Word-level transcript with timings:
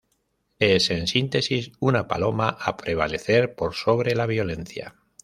Es, 0.57 0.89
en 0.89 1.05
síntesis, 1.05 1.73
una 1.79 2.07
paloma 2.07 2.49
a 2.59 2.75
prevalecer 2.75 3.53
por 3.53 3.75
sobre 3.75 4.15
la 4.15 4.25
violencia. 4.25 4.95